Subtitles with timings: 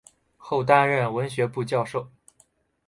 [0.35, 2.07] 后担任文学部教授。